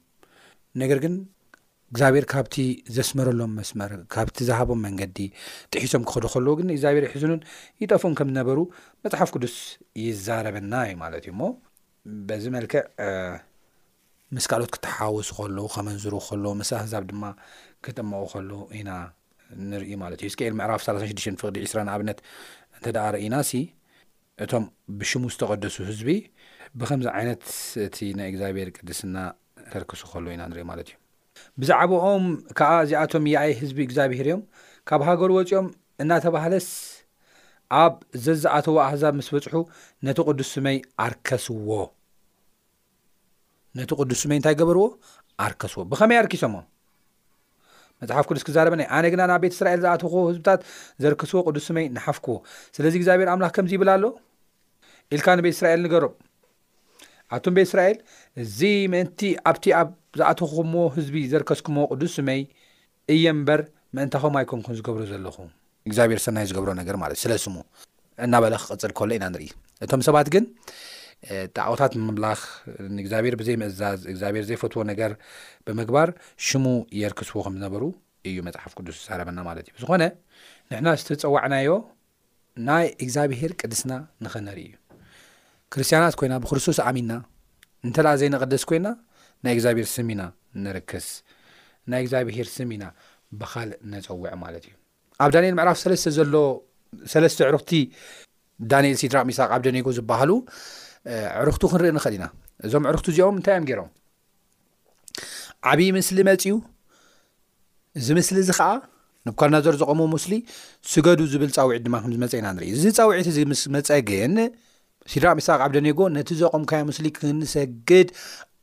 ነገር 0.82 1.00
ግን 1.04 1.14
እግዚኣብሄር 1.94 2.26
ካብቲ 2.34 2.56
ዘስመረሎም 2.98 3.54
መስመር 3.60 3.92
ካብቲ 4.16 4.38
ዝሃቦም 4.50 4.82
መንገዲ 4.88 5.18
ጥሒሶም 5.74 6.04
ክኸዱ 6.10 6.26
ኸልዎ 6.34 6.54
ግን 6.60 6.68
እግዚኣብሄር 6.76 7.04
ይሒዝኑን 7.08 7.40
ይጠፉን 7.84 8.14
ከም 8.20 8.30
ዝነበሩ 8.32 8.60
መፅሓፍ 9.06 9.30
ቅዱስ 9.36 9.56
ይዛረበና 10.06 10.74
እዩ 10.90 10.98
ማለት 11.04 11.26
እዩ 11.28 11.34
ሞ 11.42 11.50
በዚ 12.28 12.44
መልክዕ 12.58 12.84
ምስ 14.38 14.46
ካልኦት 14.50 14.72
ክተሓወሱ 14.76 15.30
ኸሎ 15.38 15.60
ከመንዝሩ 15.74 16.14
ኸሎ 16.26 16.46
ምስ 16.60 16.70
ኣሕዛብ 16.78 17.04
ድማ 17.12 17.24
ክጠመቑ 17.86 18.20
ኸሎ 18.34 18.52
ኢና 18.80 18.90
ንርዩ 19.70 19.92
ማለት 20.02 20.20
እዩ 20.24 20.28
እስከኤል 20.32 20.54
ምዕራፍ 20.60 20.82
36ዱሽተ 20.88 21.38
ፍቕዲ 21.42 21.58
2ስራ 21.68 21.80
ንኣብነት 21.88 22.20
እንተደቃርኢናሲ 22.76 23.52
እቶም 24.46 24.66
ብሽሙ 25.00 25.24
ዝተቐደሱ 25.34 25.78
ህዝቢ 25.90 26.10
ብከምዚ 26.80 27.08
ዓይነት 27.20 27.44
እቲ 27.88 27.98
ናይ 28.22 28.30
እግዚኣብሄር 28.32 28.70
ቅዱስና 28.78 29.16
ተርክሱ 29.74 30.02
ኸሎ 30.14 30.26
ኢና 30.36 30.42
ንሪኢ 30.54 30.66
ማለት 30.72 30.90
እዩ 30.92 30.98
ብዛዕባኦም 31.62 32.26
ከዓ 32.60 32.72
ዚኣቶም 32.92 33.26
የኣይ 33.34 33.54
ህዝቢ 33.62 33.80
እግዚኣብሄር 33.90 34.28
እዮም 34.32 34.44
ካብ 34.90 35.02
ሃገር 35.12 35.32
ወፂኦም 35.40 35.68
እናተባህለስ 36.04 36.68
ኣብ 37.84 37.96
ዘዝኣተዎ 38.26 38.78
ኣህዛብ 38.90 39.14
ምስ 39.22 39.28
በፅሑ 39.36 39.56
ነቲ 40.06 40.20
ቕዱስ 40.30 40.50
ስመይ 40.56 40.78
ኣርከስዎ 41.06 41.72
ነቲ 43.78 43.92
ቅዱስ 44.02 44.20
ስመይ 44.24 44.38
እንታይ 44.40 44.56
ገበርዎ 44.60 44.86
ኣርከስዎ 45.46 45.82
ብኸመይ 45.92 46.18
ኣርኪሶሞ 46.22 46.56
መፅሓፍ 48.02 48.26
ቅዱስ 48.32 48.44
ክዛረበና 48.48 48.82
ኣነ 48.98 49.06
ግና 49.14 49.22
ናብ 49.32 49.42
ቤት 49.44 49.54
እስራኤል 49.56 49.80
ዝኣትኩ 49.84 50.14
ህዝብታት 50.30 50.60
ዘርከስዎ 51.04 51.40
ቅዱስ 51.48 51.64
ስመይ 51.70 51.86
ንሓፍክዎ 51.96 52.36
ስለዚ 52.76 52.94
እግዚኣብሔር 53.00 53.30
ምላኽ 53.40 53.52
ከምዚ 53.58 53.72
ይብል 53.78 53.90
ኣሎ 53.96 54.06
ኢልካ 55.16 55.28
ንቤት 55.40 55.54
እስራኤል 55.58 55.82
ንገርም 55.86 56.14
ኣብቶም 57.36 57.54
ቤት 57.58 57.68
እስራኤል 57.70 57.98
እዚ 58.44 58.60
ምእንቲ 58.94 59.22
ኣብቲ 59.52 59.66
ኣብ 59.82 59.90
ዝኣትኩዎ 60.20 60.86
ህዝቢ 60.98 61.16
ዘርከስኩምዎ 61.34 61.86
ቅዱስ 61.94 62.14
ስመይ 62.20 62.42
እየ 63.16 63.26
እምበር 63.38 63.62
ምእንታኸም 63.98 64.38
ኣይኮንኩም 64.42 64.76
ዝገብሩ 64.80 65.02
ዘለኹ 65.12 65.38
እግዚኣብሄሔር 65.88 66.22
ሰናይ 66.28 66.46
ዝገብሮ 66.52 66.70
ነገር 66.82 66.96
ማለት 67.04 67.18
ዩ 67.20 67.22
ስለስሙ 67.26 67.56
እናበለ 68.26 68.54
ክቅፅል 68.64 68.92
ከሎ 69.00 69.10
ኢና 69.18 69.26
ንርኢ 69.34 69.46
እቶም 69.86 70.02
ሰባት 70.08 70.28
ግ 70.34 70.38
ጣቃቦታት 71.56 71.94
ምምላኽ 72.02 72.40
ንእግዚኣብሔር 72.98 73.36
ብዘይምእዛዝ 73.40 74.00
እግዚኣብሄር 74.12 74.44
ዘይፈትዎ 74.50 74.82
ነገር 74.92 75.12
ብምግባር 75.66 76.10
ሽሙ 76.48 76.66
የርክስዎ 77.00 77.40
ከም 77.46 77.56
ዝነበሩ 77.58 77.84
እዩ 78.30 78.38
መፅሓፍ 78.48 78.72
ቅዱስ 78.80 78.96
ዝሳረበና 79.02 79.40
ማለት 79.50 79.66
እዩ 79.68 79.74
ብዝኾነ 79.80 80.04
ንሕና 80.70 80.88
ዝተፀዋዕናዮ 81.02 81.70
ናይ 82.70 82.86
እግዚኣብሄር 83.04 83.52
ቅድስና 83.62 83.92
ንኸነርኢ 84.24 84.64
እዩ 84.70 84.74
ክርስትያናት 85.74 86.16
ኮይና 86.20 86.34
ብክርስቶስ 86.44 86.80
ኣሚና 86.90 87.12
እንተኣ 87.88 88.08
ዘይነቐደስ 88.22 88.64
ኮይና 88.70 88.88
ናይ 89.46 89.54
እግዚኣብሄር 89.58 89.88
ስሚና 89.96 90.22
ንርክስ 90.64 91.08
ናይ 91.92 92.02
እግዚኣብሄር 92.06 92.48
ስሚና 92.58 92.84
ብኻልእ 93.42 93.80
ነፀውዑ 93.94 94.32
ማለት 94.46 94.64
እዩ 94.70 94.74
ኣብ 95.24 95.30
ዳንኤል 95.36 95.56
ምዕራፍ 95.60 95.78
ሰለስተ 95.84 96.10
ዘሎ 96.18 96.36
ሰለስተ 97.14 97.40
ዕሩኽቲ 97.50 97.72
ዳንኤል 98.72 98.98
ሲድራ 99.02 99.18
ሚሳ 99.30 99.40
ቃብ 99.52 99.62
ደኔጎ 99.66 99.88
ዝበሃሉ 99.98 100.32
ዕሩክቱ 101.42 101.62
ክንርኢ 101.72 101.90
ንኽእል 101.98 102.14
ኢና 102.18 102.26
እዞም 102.68 102.84
ዕሩኽቱ 102.90 103.06
እዚኦም 103.12 103.36
እንታይ 103.40 103.54
እዮም 103.56 103.68
ገይሮም 103.70 103.90
ዓብዪ 105.72 105.82
ምስሊ 105.98 106.18
መፅኡ 106.30 106.56
እዚ 108.00 108.08
ምስሊ 108.18 108.36
እዚ 108.44 108.50
ከዓ 108.60 108.70
ንብኳና 109.28 109.54
ዘር 109.66 109.76
ዘቐሙዎ 109.82 110.06
ምስሊ 110.16 110.34
ስገዱ 110.92 111.20
ዝብል 111.32 111.52
ፃውዒት 111.56 111.82
ድማ 111.86 111.96
ከምዝመፀ 112.04 112.34
ኢና 112.42 112.48
ንርኢ 112.58 112.68
እዚ 112.78 112.84
ፃውዒት 112.98 113.28
እዚ 113.32 113.38
ምስ 113.52 113.62
መፀ 113.76 113.88
ግን 114.10 114.36
ሲድራ 115.12 115.28
ሚስቅ 115.38 115.58
ዓብደኔጎ 115.66 116.00
ነቲ 116.16 116.30
ዘቆምካዮ 116.42 116.82
ምስሊ 116.90 117.06
ክንሰግድ 117.18 118.08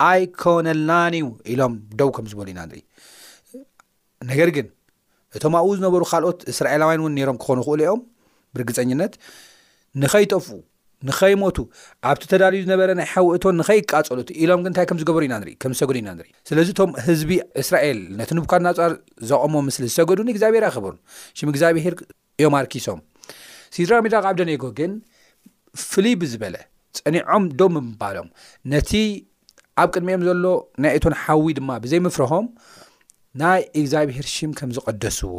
ኣይኮነልናን 0.09 1.15
እዩ 1.19 1.27
ኢሎም 1.53 1.75
ደው 1.99 2.11
ከም 2.17 2.27
ዝበሉ 2.33 2.49
ኢና 2.55 2.61
ንርኢ 2.71 2.83
ነገር 4.31 4.49
ግን 4.57 4.67
እቶም 5.37 5.55
ኣኡ 5.61 5.67
ዝነበሩ 5.79 6.03
ካልኦት 6.11 6.41
እስራኤላውያን 6.53 7.01
እውን 7.03 7.13
ነይሮም 7.19 7.39
ክኾኑ 7.43 7.59
ክእሉ 7.69 7.83
ኦም 7.93 8.01
ብእርግፀኛነት 8.55 9.15
ንኸይጠፍ 10.03 10.47
ንኸይሞቱ 11.09 11.59
ኣብቲ 12.11 12.23
ተዳልዩ 12.33 12.61
ዝነበረ 12.67 12.89
ናይ 12.99 13.07
ሓውእቶን 13.13 13.55
ንኸይቃጸሉት 13.61 14.29
ኢሎም 14.43 14.61
ግ 14.63 14.67
ንታይ 14.73 14.85
ከም 14.91 14.99
ዝገበሩ 15.01 15.23
ኢና 15.29 15.35
ንኢ 15.43 15.51
ከምዝሰገዱ 15.63 15.97
ኢና 16.03 16.09
ንሪኢ 16.19 16.33
ስለዚ 16.49 16.69
እቶም 16.75 16.91
ህዝቢ 17.07 17.31
እስራኤል 17.63 17.99
ነቲ 18.19 18.31
ንቡካድናፃር 18.39 18.93
ዘቐሞ 19.31 19.55
ምስሊ 19.69 19.83
ዝሰገዱን 19.93 20.29
እግዚኣብሄር 20.35 20.65
ኣይክብሩ 20.69 20.93
ሽም 21.39 21.49
እግዚኣብሄር 21.53 21.95
እዮም 22.41 22.57
ኣርኪሶም 22.61 23.01
ሲድራ 23.77 23.95
ሜዳ 24.07 24.15
ዓብደኔጎ 24.31 24.65
ግን 24.81 24.93
ፍሉይ 25.91 26.15
ብዝበለ 26.23 26.57
ጸኒዖም 26.99 27.47
ዶም 27.61 27.75
ብምባሎም 27.79 28.29
ነቲ 28.75 28.93
ኣብ 29.83 29.89
ቅድሚኦም 29.95 30.23
ዘሎ 30.29 30.45
ናይ 30.83 30.93
እቶን 30.99 31.15
ሓዊ 31.23 31.47
ድማ 31.61 31.71
ብዘይምፍርሆም 31.85 32.47
ናይ 33.43 33.61
እግዚኣብሄር 33.81 34.27
ሽም 34.35 34.53
ከም 34.59 34.71
ዝቐደስዎ 34.77 35.33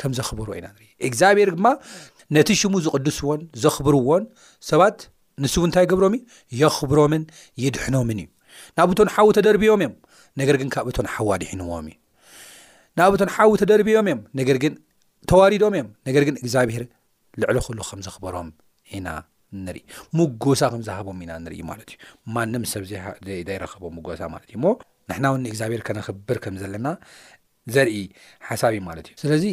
ከም 0.00 0.12
ዘኽበርዎ 0.18 0.52
ኢና 0.58 0.66
ንሪኢ 0.74 0.90
እግዚኣብሄር 1.08 1.50
ድማ 1.56 1.66
ነቲ 2.36 2.48
ሽሙ 2.60 2.74
ዝቕድስዎን 2.84 3.40
ዘኽብርዎን 3.62 4.24
ሰባት 4.70 4.98
ንስ 5.42 5.54
ው 5.60 5.64
እንታይ 5.68 5.86
ገብሮም 5.92 6.14
የኽብሮምን 6.60 7.22
ይድሕኖምን 7.62 8.18
እዩ 8.22 8.28
ናብ 8.78 8.88
ብቶን 8.90 9.08
ሓዊ 9.14 9.28
ተደርብቦም 9.38 9.80
እዮም 9.84 9.94
ነገር 10.40 10.56
ግን 10.60 10.68
ካብ 10.74 10.86
እቶን 10.90 11.08
ሓዋ 11.14 11.30
ድሒንዎም 11.42 11.86
እዩ 11.90 11.96
ናብ 12.98 13.10
ብቶን 13.14 13.30
ሓዊ 13.36 13.48
ተደርብዮም 13.62 14.06
እዮም 14.10 14.20
ነገር 14.40 14.58
ግን 14.64 14.74
ተዋሪዶም 15.30 15.74
እዮም 15.78 15.88
ነገር 16.08 16.22
ግን 16.28 16.36
እግዚኣብሄር 16.42 16.84
ልዕሎ 17.42 17.56
ክሉ 17.66 17.80
ከም 17.88 18.00
ዘኽበሮም 18.06 18.48
ኢና 18.96 19.08
ንርኢ 19.64 19.80
ምጎሳ 20.18 20.62
ከም 20.72 20.82
ዝሃቦም 20.88 21.18
ኢና 21.24 21.32
ንርኢ 21.44 21.60
ማለት 21.70 21.88
እዩ 21.94 21.98
ማንም 22.36 22.64
ሰብ 22.72 22.84
ዘይረከቦም 23.48 23.94
ምጎሳ 23.98 24.20
ማለት 24.34 24.46
እዩ 24.52 24.56
ሞ 24.64 24.74
ንሕና 25.10 25.24
እውኒ 25.32 25.44
እግዚኣብሄር 25.52 25.82
ከነክብር 25.88 26.38
ከም 26.44 26.54
ዘለና 26.62 26.86
ዘርኢ 27.74 27.96
ሓሳብእ 28.48 28.82
ማለት 28.88 29.06
እዩ 29.10 29.16
ስለዚ 29.24 29.44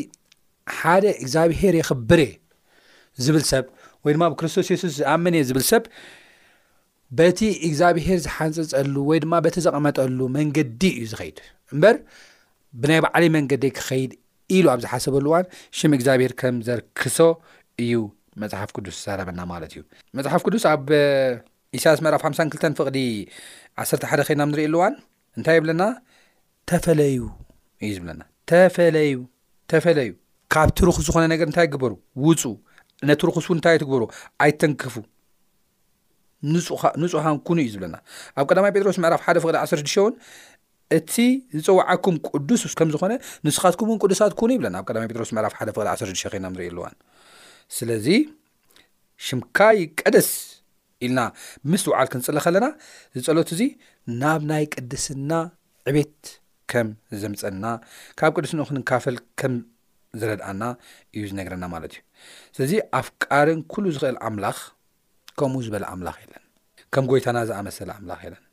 ሓደ 0.81 1.05
እግዚኣብሄር 1.23 1.73
የክብረ 1.81 2.19
ዝብል 3.25 3.43
ሰብ 3.51 3.65
ወይ 4.05 4.13
ድማ 4.15 4.23
ብክርስቶስ 4.31 4.67
የሱስ 4.73 4.93
ዝኣመን 4.99 5.33
እየ 5.37 5.43
ዝብል 5.49 5.65
ሰብ 5.71 5.83
በቲ 7.19 7.39
እግዚኣብሄር 7.67 8.19
ዝሓፀጸሉ 8.25 8.95
ወይ 9.09 9.19
ድማ 9.23 9.33
በቲ 9.45 9.55
ዘቐመጠሉ 9.65 10.19
መንገዲ 10.37 10.81
እዩ 10.97 11.03
ዝኸይድ 11.11 11.37
እምበር 11.73 11.95
ብናይ 12.81 12.99
በዕለይ 13.05 13.29
መንገዲይ 13.37 13.71
ክኸይድ 13.77 14.11
ኢሉ 14.57 14.65
ኣብ 14.73 14.79
ዝሓሰበሉ 14.85 15.25
እዋን 15.31 15.45
ሽም 15.79 15.91
እግዚኣብሄር 15.97 16.33
ከም 16.41 16.55
ዘርክሶ 16.67 17.19
እዩ 17.85 17.93
መፅሓፍ 18.41 18.69
ቅዱስ 18.77 18.97
ዛረበና 19.05 19.39
ማለት 19.53 19.71
እዩ 19.75 19.81
መፅሓፍ 20.19 20.41
ቅዱስ 20.47 20.63
ኣብ 20.73 20.87
ኢሳያስ 21.79 21.99
መዕራፍ 22.05 22.21
5ሳ2ልተ 22.29 22.63
ፍቕዲ 22.79 22.97
ዓሰርተ 23.81 24.03
ሓደ 24.11 24.21
ኸይድና 24.27 24.43
ም 24.47 24.51
ንሪኢኣሉእዋን 24.53 24.95
እንታይ 25.37 25.55
የብለና 25.57 25.83
ተፈለዩ 26.69 27.19
እዩ 27.85 27.91
ዝብለና 27.97 28.21
ተፈለዩ 28.51 29.15
ተፈለዩ 29.73 30.11
ካብ 30.53 30.69
ትሩኽ 30.77 30.97
ዝኾነ 31.07 31.23
ነገር 31.33 31.45
እንታይ 31.49 31.67
ግበሩ 31.73 31.93
ውፁ 32.25 32.41
ነቲ 33.09 33.19
ርኩስ 33.27 33.45
ውን 33.49 33.57
እንታይ 33.57 33.77
ትግብሩ 33.81 34.03
ኣይተንክፉ 34.43 34.93
ንፁሓን 37.01 37.37
ኩን 37.47 37.57
እዩ 37.63 37.69
ዝብለና 37.73 37.95
ኣብ 38.39 38.45
ቀዳማይ 38.49 38.71
ጴጥሮስ 38.75 38.97
ምዕራፍ 39.03 39.21
ሓደ 39.25 39.37
ፍቅዲ 39.43 39.55
16ሽተ 39.63 39.97
እውን 40.03 40.13
እቲ 40.97 41.15
ዝፀዋዓኩም 41.59 42.15
ቅዱስ 42.31 42.61
ከምዝኾነ 42.79 43.13
ንስኻትኩም 43.47 43.89
እውን 43.91 43.99
ቅዱሳት 44.03 44.33
ኩኑ 44.39 44.49
ይብለና 44.57 44.75
ኣብ 44.81 44.85
ቀዳማይ 44.91 45.07
ጴጥሮስ 45.11 45.31
ምዕራፍ 45.37 45.53
ሓደ 45.59 45.69
ፍቅዲ 45.77 45.87
16ሽ 45.91 46.31
ኮና 46.33 46.45
ንሪኢ 46.53 46.69
ኣልዋን 46.71 46.95
ስለዚ 47.77 48.07
ሽምካይ 49.27 49.79
ቀደስ 50.01 50.29
ኢልና 51.05 51.19
ምስሊ 51.71 51.87
ውዓል 51.91 52.07
ክንፅለ 52.13 52.37
ከለና 52.45 52.65
ዝጸሎት 53.17 53.51
እዙ 53.55 53.61
ናብ 54.21 54.41
ናይ 54.51 54.65
ቅድስና 54.75 55.31
ዕቤት 55.91 56.19
ከም 56.71 56.89
ዘምፀና 57.21 57.65
ካብ 58.19 58.31
ቅዱስን 58.37 58.61
ክንካፈል 58.69 59.15
ከም 59.41 59.53
ዝረድኣና 60.19 60.63
እዩ 61.15 61.21
ዝነግረና 61.29 61.65
ማለት 61.73 61.91
እዩ 61.97 62.01
ስለዚ 62.55 62.73
ኣፍ 62.99 63.07
ቃርን 63.23 63.59
ኩሉ 63.73 63.85
ዝኽእል 63.95 64.17
ኣምላኽ 64.27 64.57
ከምኡ 65.39 65.59
ዝበለ 65.67 65.83
ኣምላኽ 65.93 66.17
የለን 66.23 66.43
ከም 66.93 67.05
ጐይታና 67.11 67.37
ዝኣመሰለ 67.49 67.89
ኣምላኽ 67.99 68.19
የለን 68.27 68.43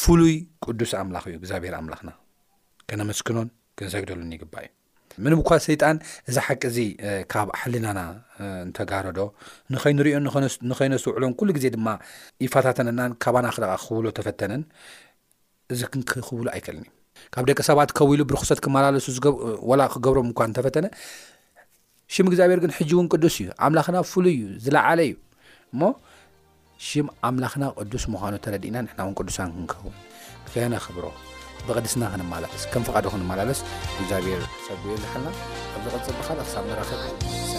ፍሉይ 0.00 0.34
ቅዱስ 0.64 0.90
ኣምላኽ 1.00 1.24
እዩ 1.30 1.34
እግዚኣብሔር 1.40 1.74
ኣምላኽና 1.80 2.10
ከነመስኪኖን 2.90 3.48
ክንዘግደሉኒ 3.78 4.30
ይግባእ 4.36 4.66
እዩ 4.70 4.76
ምን 5.24 5.32
እምኳ 5.36 5.50
ሰይጣን 5.66 5.96
እዛ 6.30 6.36
ሓቂ 6.46 6.62
እዚ 6.72 6.78
ካብ 7.32 7.48
ሓሊናና 7.60 8.00
ንተጋረዶ 8.68 9.18
ንኸይንሪዮ 9.74 10.14
ንኸይነሱውዕሎን 10.70 11.32
ኩሉ 11.40 11.48
ግዜ 11.56 11.66
ድማ 11.76 11.88
ይፋታተነናን 12.44 13.12
ካባና 13.24 13.48
ክደቓ 13.56 13.72
ክኽብሎ 13.82 14.06
ተፈተነን 14.18 14.62
እዚ 15.74 15.80
ክንክኽብሉ 15.94 16.46
ኣይክእልኒ 16.54 16.86
ካብ 17.34 17.44
ደቂ 17.50 17.58
ሰባት 17.68 17.90
ከው 17.98 18.10
ኢሉ 18.14 18.22
ብርክሰት 18.28 18.60
ክመላለሱ 18.64 19.06
ላ 19.80 19.82
ክገብሮም 19.94 20.26
እምኳ 20.30 20.40
ተፈተነ 20.58 20.86
ሽ 22.12 22.16
እግዚኣብሔር 22.26 22.60
ግን 22.62 22.72
ሕጂ 22.76 22.90
እውን 22.94 23.06
ቅዱስ 23.14 23.34
እዩ 23.42 23.48
ኣምላኽና 23.66 23.96
ፍሉይ 24.12 24.34
እዩ 24.38 24.46
ዝለዓለ 24.64 25.00
እዩ 25.08 25.14
እሞ 25.74 25.80
ሽም 26.86 27.06
ኣምላኽና 27.28 27.64
ቅዱስ 27.80 28.04
ምኳኑ 28.14 28.34
ተረዲእና 28.46 28.76
ንና 28.86 28.98
እውን 29.04 29.14
ቅዱሳ 29.20 29.38
ክንከቡ 29.52 29.84
ከነ 30.54 30.74
ክብሮ 30.86 31.04
ብቅድስና 31.68 32.02
ክንመላለስ 32.14 32.64
ከም 32.72 32.86
ፍቃዶ 32.88 33.04
ክንመላለስ 33.14 33.60
እግዚኣብሔር 34.00 34.42
ሰ 34.66 34.80
ብዝሓልና 34.82 35.28
ኣብዝቅፅ 35.76 36.06
ብካል 36.20 36.40
ክሳብ 36.46 36.66
ንራክብ 36.72 37.49